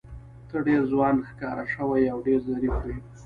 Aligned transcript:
ته 0.49 0.55
ډېر 0.67 0.81
ځوان 0.91 1.15
ښکاره 1.29 1.65
شوې 1.73 2.03
او 2.13 2.17
ډېر 2.27 2.39
ظریف 2.51 2.75
وې. 2.85 2.97